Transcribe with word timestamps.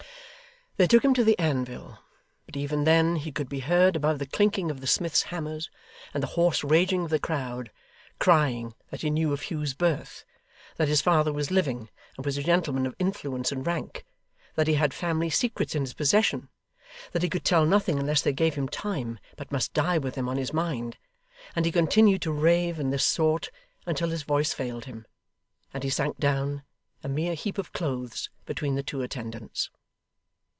They 0.77 0.87
took 0.87 1.03
him 1.05 1.13
to 1.13 1.23
the 1.23 1.37
anvil: 1.37 1.99
but 2.47 2.55
even 2.57 2.85
then 2.85 3.17
he 3.17 3.31
could 3.31 3.47
be 3.49 3.59
heard 3.59 3.95
above 3.95 4.17
the 4.17 4.25
clinking 4.25 4.71
of 4.71 4.81
the 4.81 4.87
smiths' 4.87 5.23
hammers, 5.23 5.69
and 6.13 6.23
the 6.23 6.27
hoarse 6.33 6.63
raging 6.63 7.03
of 7.03 7.09
the 7.11 7.19
crowd, 7.19 7.71
crying 8.19 8.73
that 8.89 9.01
he 9.01 9.11
knew 9.11 9.31
of 9.31 9.43
Hugh's 9.51 9.75
birth 9.75 10.23
that 10.77 10.87
his 10.87 11.01
father 11.01 11.31
was 11.31 11.51
living, 11.51 11.89
and 12.15 12.25
was 12.25 12.37
a 12.37 12.41
gentleman 12.41 12.87
of 12.87 12.95
influence 12.97 13.51
and 13.51 13.67
rank 13.67 14.05
that 14.55 14.65
he 14.67 14.73
had 14.75 14.93
family 14.93 15.29
secrets 15.29 15.75
in 15.75 15.83
his 15.83 15.93
possession 15.93 16.49
that 17.11 17.21
he 17.21 17.29
could 17.29 17.43
tell 17.45 17.65
nothing 17.65 17.99
unless 17.99 18.21
they 18.21 18.33
gave 18.33 18.55
him 18.55 18.67
time, 18.69 19.19
but 19.35 19.51
must 19.51 19.73
die 19.73 19.97
with 19.99 20.15
them 20.15 20.29
on 20.29 20.37
his 20.37 20.53
mind; 20.53 20.97
and 21.53 21.65
he 21.65 21.71
continued 21.71 22.23
to 22.23 22.31
rave 22.31 22.79
in 22.79 22.89
this 22.89 23.03
sort 23.05 23.51
until 23.85 24.09
his 24.09 24.23
voice 24.23 24.53
failed 24.53 24.85
him, 24.85 25.05
and 25.75 25.83
he 25.83 25.91
sank 25.91 26.17
down 26.17 26.63
a 27.03 27.09
mere 27.09 27.35
heap 27.35 27.57
of 27.59 27.71
clothes 27.73 28.31
between 28.47 28.73
the 28.73 28.81
two 28.83 29.01
attendants. 29.03 29.69